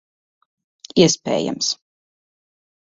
[1.03, 1.71] Iespējams.